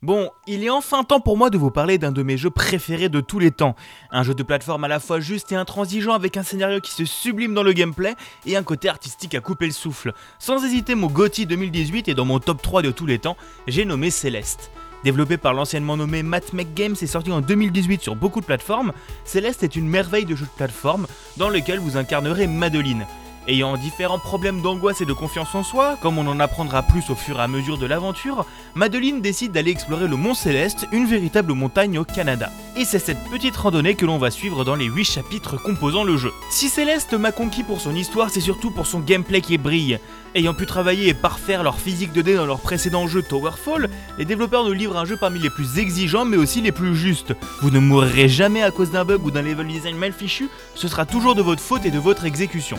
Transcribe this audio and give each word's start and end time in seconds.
Bon, 0.00 0.30
il 0.46 0.62
est 0.62 0.70
enfin 0.70 1.02
temps 1.02 1.18
pour 1.18 1.36
moi 1.36 1.50
de 1.50 1.58
vous 1.58 1.72
parler 1.72 1.98
d'un 1.98 2.12
de 2.12 2.22
mes 2.22 2.36
jeux 2.36 2.50
préférés 2.50 3.08
de 3.08 3.20
tous 3.20 3.40
les 3.40 3.50
temps. 3.50 3.74
Un 4.12 4.22
jeu 4.22 4.32
de 4.32 4.44
plateforme 4.44 4.84
à 4.84 4.88
la 4.88 5.00
fois 5.00 5.18
juste 5.18 5.50
et 5.50 5.56
intransigeant 5.56 6.12
avec 6.12 6.36
un 6.36 6.44
scénario 6.44 6.80
qui 6.80 6.92
se 6.92 7.04
sublime 7.04 7.52
dans 7.52 7.64
le 7.64 7.72
gameplay 7.72 8.14
et 8.46 8.56
un 8.56 8.62
côté 8.62 8.88
artistique 8.88 9.34
à 9.34 9.40
couper 9.40 9.66
le 9.66 9.72
souffle. 9.72 10.12
Sans 10.38 10.64
hésiter, 10.64 10.94
mon 10.94 11.08
GOTY 11.08 11.46
2018 11.46 12.06
est 12.06 12.14
dans 12.14 12.24
mon 12.24 12.38
top 12.38 12.62
3 12.62 12.82
de 12.82 12.92
tous 12.92 13.06
les 13.06 13.18
temps, 13.18 13.36
j'ai 13.66 13.84
nommé 13.84 14.10
Céleste. 14.10 14.70
Développé 15.02 15.36
par 15.36 15.52
l'anciennement 15.52 15.96
nommé 15.96 16.22
Make 16.22 16.74
Games 16.74 16.96
et 17.02 17.06
sorti 17.08 17.32
en 17.32 17.40
2018 17.40 18.00
sur 18.00 18.14
beaucoup 18.14 18.40
de 18.40 18.46
plateformes, 18.46 18.92
Céleste 19.24 19.64
est 19.64 19.74
une 19.74 19.88
merveille 19.88 20.26
de 20.26 20.36
jeu 20.36 20.46
de 20.46 20.56
plateforme 20.56 21.08
dans 21.38 21.48
lequel 21.48 21.80
vous 21.80 21.96
incarnerez 21.96 22.46
Madeline. 22.46 23.04
Ayant 23.48 23.78
différents 23.78 24.18
problèmes 24.18 24.60
d'angoisse 24.60 25.00
et 25.00 25.06
de 25.06 25.12
confiance 25.14 25.54
en 25.54 25.62
soi, 25.62 25.96
comme 26.02 26.18
on 26.18 26.26
en 26.26 26.38
apprendra 26.38 26.82
plus 26.82 27.08
au 27.08 27.14
fur 27.14 27.38
et 27.38 27.42
à 27.42 27.48
mesure 27.48 27.78
de 27.78 27.86
l'aventure, 27.86 28.44
Madeline 28.74 29.22
décide 29.22 29.52
d'aller 29.52 29.70
explorer 29.70 30.06
le 30.06 30.16
Mont 30.16 30.34
Céleste, 30.34 30.86
une 30.92 31.06
véritable 31.06 31.54
montagne 31.54 31.98
au 31.98 32.04
Canada. 32.04 32.50
Et 32.76 32.84
c'est 32.84 32.98
cette 32.98 33.24
petite 33.30 33.56
randonnée 33.56 33.94
que 33.94 34.04
l'on 34.04 34.18
va 34.18 34.30
suivre 34.30 34.66
dans 34.66 34.74
les 34.74 34.84
8 34.84 35.02
chapitres 35.02 35.56
composant 35.56 36.04
le 36.04 36.18
jeu. 36.18 36.30
Si 36.50 36.68
Céleste 36.68 37.14
m'a 37.14 37.32
conquis 37.32 37.62
pour 37.62 37.80
son 37.80 37.94
histoire, 37.94 38.28
c'est 38.28 38.42
surtout 38.42 38.70
pour 38.70 38.86
son 38.86 39.00
gameplay 39.00 39.40
qui 39.40 39.56
brille. 39.56 39.98
Ayant 40.34 40.52
pu 40.52 40.66
travailler 40.66 41.08
et 41.08 41.14
parfaire 41.14 41.62
leur 41.62 41.78
physique 41.78 42.12
de 42.12 42.20
dé 42.20 42.34
dans 42.34 42.44
leur 42.44 42.60
précédent 42.60 43.06
jeu 43.06 43.22
Towerfall, 43.22 43.88
les 44.18 44.26
développeurs 44.26 44.66
nous 44.66 44.74
livrent 44.74 44.98
un 44.98 45.06
jeu 45.06 45.16
parmi 45.18 45.38
les 45.38 45.48
plus 45.48 45.78
exigeants 45.78 46.26
mais 46.26 46.36
aussi 46.36 46.60
les 46.60 46.70
plus 46.70 46.94
justes. 46.94 47.32
Vous 47.62 47.70
ne 47.70 47.78
mourrez 47.78 48.28
jamais 48.28 48.62
à 48.62 48.70
cause 48.70 48.90
d'un 48.90 49.06
bug 49.06 49.24
ou 49.24 49.30
d'un 49.30 49.40
level 49.40 49.68
design 49.68 49.96
mal 49.96 50.12
fichu, 50.12 50.50
ce 50.74 50.86
sera 50.86 51.06
toujours 51.06 51.34
de 51.34 51.40
votre 51.40 51.62
faute 51.62 51.86
et 51.86 51.90
de 51.90 51.98
votre 51.98 52.26
exécution. 52.26 52.78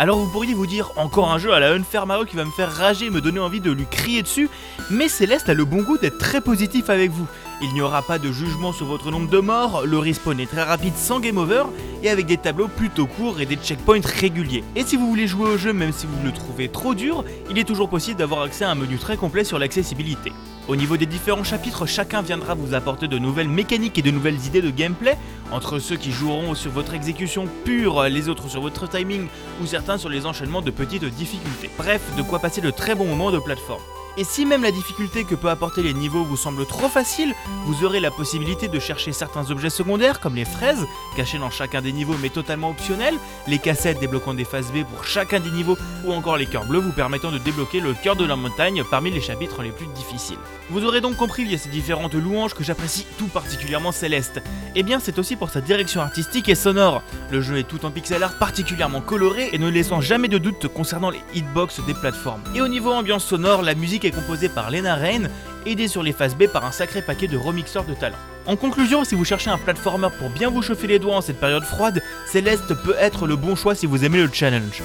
Alors 0.00 0.16
vous 0.16 0.30
pourriez 0.30 0.54
vous 0.54 0.68
dire 0.68 0.92
encore 0.94 1.32
un 1.32 1.38
jeu 1.38 1.52
à 1.52 1.58
la 1.58 1.72
Unfair 1.72 2.06
Mario 2.06 2.24
qui 2.24 2.36
va 2.36 2.44
me 2.44 2.52
faire 2.52 2.72
rager 2.72 3.06
et 3.06 3.10
me 3.10 3.20
donner 3.20 3.40
envie 3.40 3.58
de 3.58 3.72
lui 3.72 3.84
crier 3.84 4.22
dessus, 4.22 4.48
mais 4.90 5.08
Céleste 5.08 5.48
a 5.48 5.54
le 5.54 5.64
bon 5.64 5.82
goût 5.82 5.98
d'être 5.98 6.18
très 6.18 6.40
positif 6.40 6.88
avec 6.88 7.10
vous. 7.10 7.26
Il 7.62 7.72
n'y 7.74 7.80
aura 7.80 8.02
pas 8.02 8.20
de 8.20 8.30
jugement 8.30 8.72
sur 8.72 8.86
votre 8.86 9.10
nombre 9.10 9.28
de 9.28 9.40
morts, 9.40 9.82
le 9.84 9.98
respawn 9.98 10.38
est 10.38 10.46
très 10.46 10.62
rapide 10.62 10.94
sans 10.94 11.18
game 11.18 11.36
over 11.36 11.64
et 12.04 12.10
avec 12.10 12.26
des 12.26 12.36
tableaux 12.36 12.68
plutôt 12.68 13.06
courts 13.06 13.40
et 13.40 13.46
des 13.46 13.56
checkpoints 13.56 14.00
réguliers. 14.04 14.62
Et 14.76 14.84
si 14.84 14.94
vous 14.94 15.08
voulez 15.08 15.26
jouer 15.26 15.50
au 15.50 15.58
jeu 15.58 15.72
même 15.72 15.90
si 15.90 16.06
vous 16.06 16.24
le 16.24 16.30
trouvez 16.30 16.68
trop 16.68 16.94
dur, 16.94 17.24
il 17.50 17.58
est 17.58 17.64
toujours 17.64 17.88
possible 17.88 18.20
d'avoir 18.20 18.42
accès 18.42 18.64
à 18.64 18.70
un 18.70 18.76
menu 18.76 18.98
très 18.98 19.16
complet 19.16 19.42
sur 19.42 19.58
l'accessibilité. 19.58 20.30
Au 20.68 20.76
niveau 20.76 20.98
des 20.98 21.06
différents 21.06 21.44
chapitres, 21.44 21.86
chacun 21.86 22.20
viendra 22.20 22.54
vous 22.54 22.74
apporter 22.74 23.08
de 23.08 23.18
nouvelles 23.18 23.48
mécaniques 23.48 23.98
et 23.98 24.02
de 24.02 24.10
nouvelles 24.10 24.44
idées 24.46 24.60
de 24.60 24.68
gameplay, 24.68 25.16
entre 25.52 25.78
ceux 25.78 25.96
qui 25.96 26.12
joueront 26.12 26.54
sur 26.54 26.70
votre 26.70 26.94
exécution 26.94 27.46
pure, 27.64 28.02
les 28.04 28.28
autres 28.28 28.48
sur 28.48 28.60
votre 28.60 28.88
timing, 28.88 29.28
ou 29.62 29.66
certains 29.66 29.98
sur 29.98 30.08
les 30.08 30.26
enchaînements 30.26 30.62
de 30.62 30.70
petites 30.70 31.04
difficultés. 31.04 31.70
Bref, 31.78 32.02
de 32.16 32.22
quoi 32.22 32.38
passer 32.38 32.60
de 32.60 32.70
très 32.70 32.94
bons 32.94 33.06
moments 33.06 33.30
de 33.30 33.38
plateforme. 33.38 33.82
Et 34.18 34.24
si 34.24 34.44
même 34.44 34.64
la 34.64 34.72
difficulté 34.72 35.22
que 35.22 35.36
peut 35.36 35.48
apporter 35.48 35.80
les 35.80 35.94
niveaux 35.94 36.24
vous 36.24 36.36
semble 36.36 36.66
trop 36.66 36.88
facile, 36.88 37.36
vous 37.66 37.84
aurez 37.84 38.00
la 38.00 38.10
possibilité 38.10 38.66
de 38.66 38.80
chercher 38.80 39.12
certains 39.12 39.52
objets 39.52 39.70
secondaires 39.70 40.18
comme 40.18 40.34
les 40.34 40.44
fraises, 40.44 40.84
cachées 41.16 41.38
dans 41.38 41.50
chacun 41.50 41.80
des 41.82 41.92
niveaux 41.92 42.16
mais 42.20 42.28
totalement 42.28 42.70
optionnels, 42.70 43.14
les 43.46 43.60
cassettes 43.60 44.00
débloquant 44.00 44.34
des 44.34 44.44
phases 44.44 44.72
B 44.72 44.82
pour 44.82 45.04
chacun 45.04 45.38
des 45.38 45.52
niveaux, 45.52 45.78
ou 46.04 46.12
encore 46.12 46.36
les 46.36 46.46
cœurs 46.46 46.64
bleus 46.64 46.80
vous 46.80 46.90
permettant 46.90 47.30
de 47.30 47.38
débloquer 47.38 47.78
le 47.78 47.94
cœur 47.94 48.16
de 48.16 48.24
la 48.24 48.34
montagne 48.34 48.82
parmi 48.90 49.12
les 49.12 49.20
chapitres 49.20 49.62
les 49.62 49.70
plus 49.70 49.86
difficiles. 49.94 50.38
Vous 50.70 50.84
aurez 50.84 51.00
donc 51.00 51.16
compris 51.16 51.44
via 51.44 51.56
ces 51.56 51.68
différentes 51.68 52.14
louanges 52.14 52.54
que 52.54 52.64
j'apprécie 52.64 53.06
tout 53.18 53.28
particulièrement 53.28 53.92
Céleste. 53.92 54.38
Et 54.74 54.80
eh 54.80 54.82
bien 54.82 54.98
c'est 54.98 55.20
aussi 55.20 55.36
pour 55.36 55.50
sa 55.50 55.60
direction 55.60 56.00
artistique 56.00 56.48
et 56.48 56.56
sonore. 56.56 57.04
Le 57.30 57.40
jeu 57.40 57.58
est 57.58 57.68
tout 57.68 57.86
en 57.86 57.92
pixel 57.92 58.24
art 58.24 58.36
particulièrement 58.36 59.00
coloré 59.00 59.50
et 59.52 59.58
ne 59.58 59.68
laissant 59.68 60.00
jamais 60.00 60.28
de 60.28 60.38
doute 60.38 60.66
concernant 60.66 61.10
les 61.10 61.20
hitbox 61.34 61.80
des 61.86 61.94
plateformes. 61.94 62.42
Et 62.56 62.60
au 62.60 62.68
niveau 62.68 62.90
ambiance 62.90 63.24
sonore, 63.24 63.62
la 63.62 63.76
musique 63.76 64.07
composé 64.10 64.48
par 64.48 64.70
Lena 64.70 64.94
Rain, 64.94 65.28
aidé 65.66 65.88
sur 65.88 66.02
les 66.02 66.12
phases 66.12 66.36
B 66.36 66.46
par 66.46 66.64
un 66.64 66.72
sacré 66.72 67.02
paquet 67.02 67.26
de 67.26 67.36
remixeurs 67.36 67.84
de 67.84 67.94
talent. 67.94 68.16
En 68.46 68.56
conclusion, 68.56 69.04
si 69.04 69.14
vous 69.14 69.26
cherchez 69.26 69.50
un 69.50 69.58
platformer 69.58 70.08
pour 70.18 70.30
bien 70.30 70.48
vous 70.48 70.62
chauffer 70.62 70.86
les 70.86 70.98
doigts 70.98 71.16
en 71.16 71.20
cette 71.20 71.38
période 71.38 71.64
froide, 71.64 72.02
Celeste 72.26 72.72
peut 72.82 72.96
être 72.98 73.26
le 73.26 73.36
bon 73.36 73.54
choix 73.54 73.74
si 73.74 73.84
vous 73.84 74.04
aimez 74.04 74.22
le 74.22 74.30
challenge. 74.32 74.82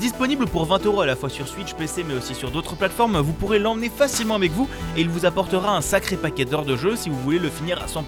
Disponible 0.00 0.46
pour 0.46 0.68
20€ 0.68 1.02
à 1.02 1.06
la 1.06 1.16
fois 1.16 1.30
sur 1.30 1.48
Switch, 1.48 1.74
PC 1.74 2.04
mais 2.06 2.14
aussi 2.14 2.34
sur 2.34 2.50
d'autres 2.50 2.76
plateformes, 2.76 3.18
vous 3.18 3.32
pourrez 3.32 3.58
l'emmener 3.58 3.88
facilement 3.88 4.34
avec 4.34 4.52
vous 4.52 4.68
et 4.96 5.00
il 5.00 5.08
vous 5.08 5.24
apportera 5.24 5.74
un 5.74 5.80
sacré 5.80 6.16
paquet 6.16 6.44
d'heures 6.44 6.66
de 6.66 6.76
jeu 6.76 6.94
si 6.96 7.08
vous 7.08 7.20
voulez 7.20 7.38
le 7.38 7.48
finir 7.48 7.82
à 7.82 7.86
100%. 7.86 8.02